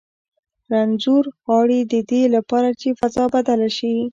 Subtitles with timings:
[0.71, 3.95] رنځور غاړي د دې لپاره چې فضا بدله شي.